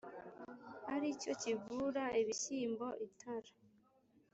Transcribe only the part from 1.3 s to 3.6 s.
kivura ibishyimbo itara,